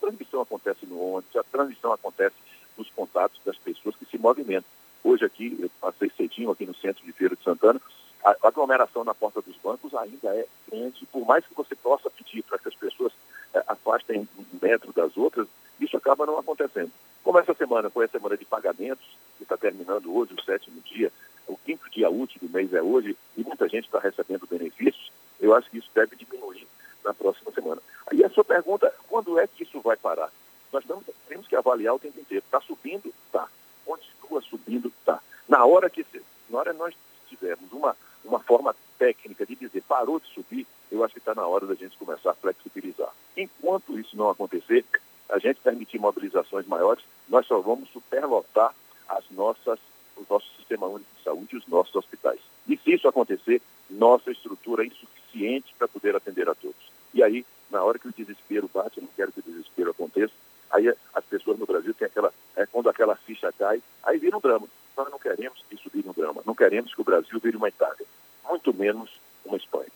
no 0.87 1.01
ônibus, 1.01 1.37
a 1.37 1.45
transmissão 1.45 1.93
acontece 1.93 2.35
nos 2.77 2.91
contatos 2.91 3.41
das 3.45 3.57
pessoas 3.57 3.95
que 3.97 4.07
se 4.07 4.19
movimentam. 4.19 4.69
Hoje 5.05 5.25
aqui, 5.25 5.57
eu 5.61 5.71
passei 5.81 6.11
cedinho 6.17 6.51
aqui 6.51 6.67
no 6.67 6.75
centro 6.75 7.05
de 7.05 7.13
Feira 7.13 7.37
de 7.37 7.43
Santana, 7.43 7.81
a 8.25 8.37
aglomeração 8.43 9.03
na 9.03 9.15
porta 9.15 9.43
dos 9.43 9.57
bancos 9.57 9.93
ainda 9.95 10.29
é 10.29 10.47
grande. 10.71 11.05
Por 11.07 11.27
mais 11.27 11.45
que 11.45 11.55
você 11.55 11.75
possa 11.75 12.09
pedir 12.09 12.43
para 12.43 12.59
que 12.59 12.69
as 12.69 12.75
pessoas 12.75 13.13
é, 13.53 13.65
afastem 13.67 14.29
um 14.39 14.45
metro 14.63 14.93
das 14.93 15.17
outras, 15.17 15.49
isso 15.81 15.97
acaba 15.97 16.25
não 16.25 16.39
acontecendo. 16.39 16.93
Como 17.25 17.39
essa 17.39 17.53
semana 17.55 17.91
foi 17.91 18.05
a 18.05 18.09
semana 18.09 18.37
de 18.37 18.45
pagamentos, 18.45 19.05
que 19.37 19.43
está 19.43 19.57
terminando 19.57 20.15
hoje, 20.15 20.35
o 20.35 20.43
sétimo 20.43 20.81
dia, 20.83 21.11
o 21.49 21.57
quinto 21.57 21.91
dia 21.91 22.09
útil 22.09 22.41
do 22.41 22.49
mês 22.49 22.73
é 22.73 22.81
hoje, 22.81 23.17
e 23.37 23.42
muita 23.53 23.69
gente 23.69 23.85
está 23.85 23.99
recebendo 23.99 24.47
benefícios, 24.47 25.13
eu 25.39 25.55
acho 25.55 25.71
que 25.71 25.79
isso 25.79 25.91
deve 25.95 26.17
diminuir 26.17 26.67
na 27.05 27.13
próxima 27.13 27.53
semana. 27.53 27.83
Aí 28.11 28.25
a 28.25 28.31
sua 28.31 28.45
pergunta, 28.45 28.93
quando 29.09 29.39
é 29.39 29.47
que 29.47 29.63
isso 29.63 29.81
vai 29.81 29.97
parar? 29.97 30.31
Nós 30.73 30.83
estamos, 30.83 31.05
temos 31.29 31.47
que 31.47 31.55
avaliar 31.55 31.95
o 31.95 31.99
tempo 31.99 32.19
inteiro. 32.19 32.45
Está 32.45 32.61
subindo? 32.61 33.13
Está. 33.27 33.47
Continua 33.85 34.41
subindo? 34.41 34.89
Está. 34.89 35.21
Na 35.49 35.65
hora 35.67 35.91
que 35.91 36.05
na 36.49 36.59
hora 36.59 36.73
nós 36.73 36.95
tivermos 37.29 37.71
uma, 37.73 37.97
uma 38.25 38.39
forma 38.41 38.75
técnica 38.99 39.45
de 39.45 39.55
dizer 39.55 39.83
parou 39.83 40.19
de 40.19 40.27
subir, 40.29 40.67
eu 40.91 41.05
acho 41.05 41.15
que 41.15 41.19
está 41.19 41.35
na 41.35 41.47
hora 41.47 41.67
da 41.67 41.75
gente 41.75 41.97
começar 41.99 42.31
a 42.31 42.35
flexibilizar. 42.35 43.11
Enquanto 43.37 43.99
isso 43.99 44.17
não 44.17 44.31
acontecer, 44.31 44.85
a 45.29 45.39
gente 45.39 45.61
permitir 45.61 45.99
mobilizações 45.99 46.67
maiores, 46.67 47.05
nós 47.29 47.47
só 47.47 47.59
vamos 47.61 47.91
superlotar 47.91 48.75
as 49.09 49.25
nossas, 49.31 49.79
o 50.17 50.25
nosso 50.29 50.47
sistema 50.57 50.87
único 50.87 51.11
de 51.17 51.23
saúde 51.23 51.49
e 51.55 51.59
os 51.59 51.67
nossos 51.67 51.95
hospitais. 51.95 52.41
E 52.69 52.77
se 52.77 52.95
isso 52.95 53.09
acontecer, 53.09 53.61
nossa 54.03 54.33
estrutura 54.33 54.83
é 54.83 54.87
insuficiente 54.89 55.73
para 55.79 55.87
poder 55.87 56.17
atender 56.17 56.49
a 56.49 56.55
todos. 56.57 56.91
E 57.15 57.23
aí, 57.23 57.47
na 57.71 57.85
hora 57.85 58.01
que 58.01 58.09
o 58.09 58.13
desespero 58.13 58.69
bate, 58.75 58.99
eu 58.99 59.05
não 59.05 59.11
quero 59.17 59.31
que 59.31 59.39
o 59.39 59.43
desespero 59.45 59.93
aconteça, 59.93 60.33
aí 60.73 60.93
as 61.15 61.25
pessoas 61.25 61.57
no 61.57 61.67
Brasil 61.67 61.95
têm 61.95 62.07
aquela, 62.07 62.33
é, 62.57 62.67
quando 62.67 62.89
aquela 62.89 63.15
ficha 63.15 63.53
cai, 63.57 63.81
aí 64.03 64.19
vira 64.19 64.37
um 64.37 64.41
drama. 64.41 64.67
Nós 64.97 65.09
não 65.09 65.21
queremos 65.21 65.65
que 65.69 65.77
isso 65.77 65.89
vire 65.95 66.09
um 66.09 66.13
drama, 66.13 66.43
não 66.45 66.55
queremos 66.55 66.93
que 66.93 67.01
o 67.01 67.05
Brasil 67.05 67.39
vire 67.39 67.57
uma 67.57 67.69
Itália, 67.69 68.05
muito 68.49 68.75
menos 68.75 69.09
uma 69.45 69.57
Espanha. 69.57 69.87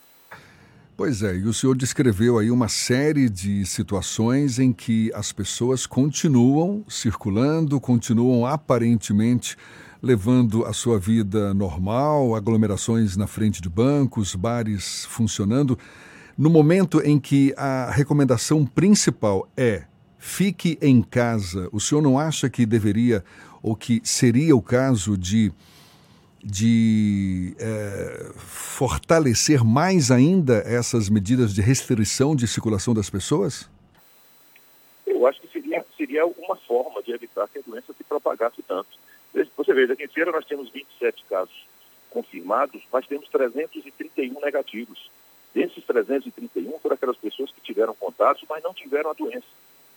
Pois 0.96 1.22
é, 1.22 1.34
e 1.34 1.44
o 1.44 1.52
senhor 1.52 1.76
descreveu 1.76 2.38
aí 2.38 2.50
uma 2.50 2.68
série 2.68 3.28
de 3.28 3.66
situações 3.66 4.60
em 4.60 4.72
que 4.72 5.12
as 5.14 5.32
pessoas 5.32 5.84
continuam 5.84 6.84
circulando, 6.88 7.80
continuam 7.80 8.46
aparentemente 8.46 9.56
levando 10.02 10.64
a 10.64 10.72
sua 10.72 10.98
vida 10.98 11.54
normal, 11.54 12.34
aglomerações 12.34 13.16
na 13.16 13.26
frente 13.26 13.60
de 13.60 13.68
bancos, 13.68 14.34
bares 14.34 15.04
funcionando. 15.06 15.78
No 16.36 16.50
momento 16.50 17.00
em 17.00 17.18
que 17.18 17.54
a 17.56 17.90
recomendação 17.90 18.66
principal 18.66 19.48
é 19.56 19.84
fique 20.18 20.78
em 20.82 21.02
casa, 21.02 21.68
o 21.72 21.80
senhor 21.80 22.02
não 22.02 22.18
acha 22.18 22.50
que 22.50 22.66
deveria 22.66 23.24
ou 23.62 23.74
que 23.74 24.00
seria 24.04 24.54
o 24.54 24.62
caso 24.62 25.16
de, 25.16 25.52
de 26.42 27.54
é, 27.58 28.30
fortalecer 28.36 29.64
mais 29.64 30.10
ainda 30.10 30.62
essas 30.66 31.08
medidas 31.08 31.54
de 31.54 31.60
restrição 31.60 32.36
de 32.36 32.46
circulação 32.46 32.92
das 32.92 33.08
pessoas? 33.08 33.68
Eu 35.06 35.26
acho 35.26 35.40
que 35.40 35.48
seria, 35.48 35.84
seria 35.96 36.26
uma 36.26 36.56
forma 36.56 37.02
de 37.02 37.12
evitar 37.12 37.48
que 37.48 37.58
a 37.58 37.62
doença 37.62 37.92
se 37.96 38.04
propagasse 38.04 38.62
tanto. 38.62 38.88
Você 39.56 39.74
veja, 39.74 39.92
aqui 39.92 40.04
em 40.04 40.08
Feira 40.08 40.32
nós 40.32 40.46
temos 40.46 40.70
27 40.70 41.24
casos 41.24 41.66
confirmados, 42.10 42.82
mas 42.90 43.06
temos 43.06 43.28
331 43.28 44.40
negativos. 44.40 45.10
Desses 45.54 45.84
331 45.84 46.78
foram 46.78 46.94
aquelas 46.94 47.16
pessoas 47.16 47.50
que 47.50 47.60
tiveram 47.60 47.94
contatos, 47.94 48.44
mas 48.48 48.62
não 48.62 48.72
tiveram 48.72 49.10
a 49.10 49.14
doença. 49.14 49.46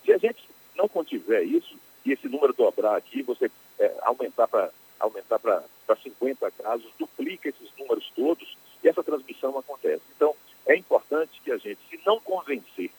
Se 0.04 0.12
a 0.12 0.18
gente 0.18 0.42
não 0.76 0.88
contiver 0.88 1.42
isso, 1.42 1.78
e 2.04 2.12
esse 2.12 2.28
número 2.28 2.52
dobrar 2.52 2.96
aqui, 2.96 3.22
você 3.22 3.50
é, 3.78 3.94
aumentar 4.02 4.48
para 4.48 4.70
aumentar 4.98 5.38
para 5.38 5.64
50 6.02 6.50
casos, 6.50 6.92
duplica 6.98 7.48
esses 7.48 7.70
números 7.78 8.12
todos 8.14 8.56
e 8.84 8.88
essa 8.88 9.02
transmissão 9.02 9.58
acontece. 9.58 10.02
Então, 10.14 10.34
é 10.66 10.76
importante 10.76 11.40
que 11.42 11.50
a 11.50 11.56
gente, 11.56 11.80
se 11.88 11.98
não 12.04 12.20
convencer 12.20 12.90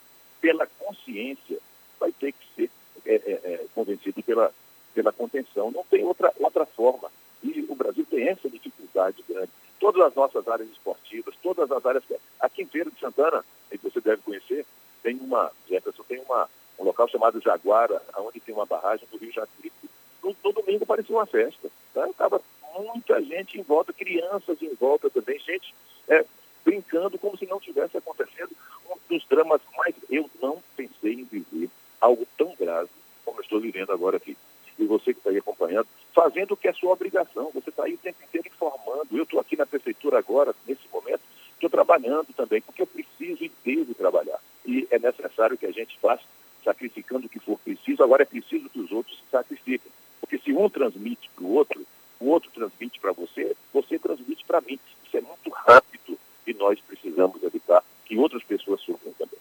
pela 0.41 0.65
consciência, 0.65 1.59
vai 1.99 2.11
ter 2.11 2.31
que 2.31 2.45
ser 2.55 2.71
é, 3.05 3.13
é, 3.13 3.31
é, 3.31 3.65
convencido 3.75 4.23
pela, 4.23 4.51
pela 4.93 5.11
contenção. 5.11 5.71
Não 5.71 5.83
tem 5.83 6.03
outra, 6.03 6.33
outra 6.39 6.65
forma. 6.65 7.11
E 7.43 7.65
o 7.67 7.75
Brasil 7.75 8.05
tem 8.09 8.27
essa 8.27 8.49
dificuldade 8.49 9.23
grande. 9.27 9.49
Todas 9.79 10.03
as 10.05 10.13
nossas 10.13 10.47
áreas 10.47 10.69
esportivas, 10.69 11.35
todas 11.41 11.71
as 11.71 11.85
áreas. 11.85 12.03
Aqui 12.39 12.63
em 12.63 12.67
Feira 12.67 12.89
de 12.89 12.99
Santana, 12.99 13.43
que 13.69 13.77
você 13.77 13.99
deve 13.99 14.21
conhecer, 14.21 14.65
tem 15.01 15.17
uma, 15.17 15.51
Jefferson, 15.67 16.03
tem 16.03 16.21
uma, 16.21 16.47
um 16.77 16.83
local 16.83 17.07
chamado 17.07 17.41
Jaguara, 17.41 18.01
onde 18.17 18.39
tem 18.39 18.53
uma 18.53 18.65
barragem 18.65 19.07
do 19.11 19.17
Rio 19.17 19.31
Jacuípe. 19.31 19.89
No, 20.23 20.53
domingo 20.53 20.85
parecia 20.85 21.15
uma 21.15 21.25
festa. 21.25 21.69
Estava 22.09 22.41
muita 22.75 23.21
gente 23.23 23.59
em 23.59 23.63
volta, 23.63 23.91
crianças 23.91 24.61
em 24.61 24.73
volta 24.75 25.09
também, 25.09 25.39
gente 25.39 25.73
é, 26.07 26.25
brincando 26.63 27.17
como 27.17 27.37
se 27.37 27.45
não 27.45 27.59
tivesse 27.59 27.97
acontecendo 27.97 28.51
um 28.89 28.95
dos 29.09 29.25
dramas 29.27 29.61
mais. 29.77 29.95
Eu 30.09 30.29
não 30.41 30.61
pensei 30.75 31.13
em 31.13 31.23
viver 31.23 31.69
algo 31.99 32.27
tão 32.37 32.53
grave 32.59 32.89
como 33.25 33.41
estou 33.41 33.59
vivendo 33.59 33.91
agora 33.91 34.17
aqui. 34.17 34.37
E 34.81 34.85
você 34.87 35.13
que 35.13 35.19
está 35.19 35.29
aí 35.29 35.37
acompanhando, 35.37 35.87
fazendo 36.13 36.53
o 36.53 36.57
que 36.57 36.67
é 36.67 36.73
sua 36.73 36.93
obrigação. 36.93 37.51
Você 37.53 37.69
está 37.69 37.83
aí 37.83 37.93
o 37.93 37.97
tempo 37.99 38.17
inteiro 38.23 38.47
informando. 38.47 39.15
Eu 39.15 39.23
estou 39.23 39.39
aqui 39.39 39.55
na 39.55 39.65
prefeitura 39.65 40.17
agora, 40.17 40.55
nesse 40.67 40.81
momento, 40.91 41.21
estou 41.53 41.69
trabalhando 41.69 42.33
também, 42.35 42.61
porque 42.61 42.81
eu 42.81 42.87
preciso 42.87 43.43
e 43.43 43.51
devo 43.63 43.93
trabalhar. 43.93 44.39
E 44.65 44.87
é 44.89 44.97
necessário 44.97 45.57
que 45.57 45.67
a 45.67 45.71
gente 45.71 45.97
faça, 45.99 46.23
sacrificando 46.63 47.27
o 47.27 47.29
que 47.29 47.39
for 47.39 47.59
preciso. 47.59 48.03
Agora 48.03 48.23
é 48.23 48.25
preciso 48.25 48.69
que 48.69 48.79
os 48.79 48.91
outros 48.91 49.15
se 49.17 49.23
sacrifiquem. 49.29 49.91
Porque 50.19 50.39
se 50.39 50.51
um 50.51 50.67
transmite 50.67 51.29
para 51.35 51.43
o 51.43 51.53
outro, 51.53 51.85
o 52.19 52.29
outro 52.29 52.49
transmite 52.51 52.99
para 52.99 53.11
você, 53.11 53.55
você 53.71 53.99
transmite 53.99 54.43
para 54.45 54.61
mim. 54.61 54.79
Isso 55.05 55.17
é 55.17 55.21
muito 55.21 55.49
rápido 55.51 56.17
e 56.47 56.53
nós 56.55 56.79
precisamos 56.81 57.41
evitar 57.43 57.83
que 58.05 58.17
outras 58.17 58.43
pessoas 58.43 58.81
sofram 58.81 59.13
também. 59.13 59.39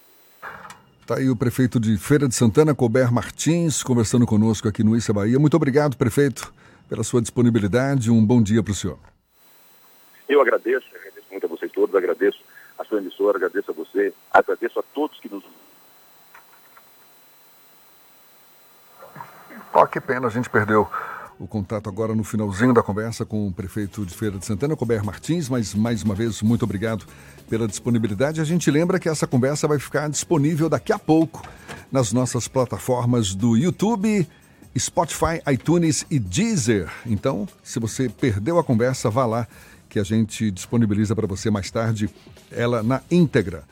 Está 1.10 1.20
aí 1.20 1.28
o 1.28 1.34
prefeito 1.34 1.80
de 1.80 1.96
Feira 1.96 2.28
de 2.28 2.36
Santana, 2.36 2.72
Colbert 2.72 3.12
Martins, 3.12 3.82
conversando 3.82 4.24
conosco 4.24 4.68
aqui 4.68 4.84
no 4.84 4.96
Issa 4.96 5.12
Bahia. 5.12 5.40
Muito 5.40 5.56
obrigado, 5.56 5.96
prefeito, 5.96 6.54
pela 6.88 7.02
sua 7.02 7.20
disponibilidade. 7.20 8.12
Um 8.12 8.24
bom 8.24 8.40
dia 8.40 8.62
para 8.62 8.70
o 8.70 8.74
senhor. 8.76 8.96
Eu 10.28 10.40
agradeço, 10.40 10.86
agradeço 10.94 11.26
muito 11.28 11.46
a 11.46 11.48
vocês 11.48 11.72
todos, 11.72 11.96
agradeço 11.96 12.38
a 12.78 12.84
sua 12.84 12.98
emissora, 12.98 13.38
agradeço 13.38 13.72
a 13.72 13.74
você, 13.74 14.14
agradeço 14.32 14.78
a 14.78 14.84
todos 14.94 15.18
que 15.18 15.28
nos. 15.28 15.42
Oh, 19.74 19.86
que 19.88 20.00
pena, 20.00 20.28
a 20.28 20.30
gente 20.30 20.48
perdeu 20.48 20.88
o 21.40 21.46
contato 21.46 21.88
agora 21.88 22.14
no 22.14 22.22
finalzinho 22.22 22.74
da 22.74 22.82
conversa 22.82 23.24
com 23.24 23.48
o 23.48 23.52
prefeito 23.52 24.04
de 24.04 24.14
Feira 24.14 24.38
de 24.38 24.44
Santana, 24.44 24.76
Colbert 24.76 25.02
Martins, 25.02 25.48
mas 25.48 25.74
mais 25.74 26.02
uma 26.02 26.14
vez, 26.14 26.42
muito 26.42 26.64
obrigado 26.64 27.06
pela 27.48 27.66
disponibilidade. 27.66 28.42
A 28.42 28.44
gente 28.44 28.70
lembra 28.70 29.00
que 29.00 29.08
essa 29.08 29.26
conversa 29.26 29.66
vai 29.66 29.78
ficar 29.78 30.10
disponível 30.10 30.68
daqui 30.68 30.92
a 30.92 30.98
pouco 30.98 31.42
nas 31.90 32.12
nossas 32.12 32.46
plataformas 32.46 33.34
do 33.34 33.56
YouTube, 33.56 34.28
Spotify, 34.78 35.40
iTunes 35.50 36.04
e 36.10 36.18
Deezer. 36.18 36.90
Então, 37.06 37.48
se 37.62 37.80
você 37.80 38.10
perdeu 38.10 38.58
a 38.58 38.64
conversa, 38.64 39.08
vá 39.08 39.24
lá 39.24 39.48
que 39.88 39.98
a 39.98 40.04
gente 40.04 40.50
disponibiliza 40.50 41.16
para 41.16 41.26
você 41.26 41.50
mais 41.50 41.70
tarde 41.70 42.10
ela 42.50 42.82
na 42.82 43.00
íntegra. 43.10 43.64